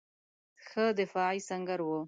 [0.67, 1.97] ښه دفاعي سنګر وي.